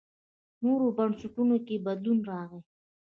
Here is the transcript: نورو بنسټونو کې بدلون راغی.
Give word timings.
نورو 0.63 0.87
بنسټونو 0.97 1.55
کې 1.65 1.83
بدلون 1.85 2.19
راغی. 2.31 2.61